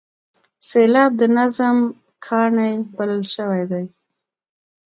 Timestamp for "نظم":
1.37-1.77